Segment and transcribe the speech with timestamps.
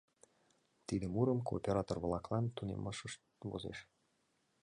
[0.87, 3.79] Тиде мурым кооператор-влаклан тунемашышт возеш.